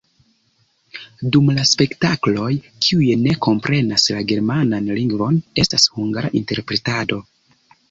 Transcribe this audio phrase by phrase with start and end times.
[1.35, 2.47] Dum la spektakloj
[2.87, 7.25] kiuj ne komprenas la germanan lingvon, estas hungara interpretado.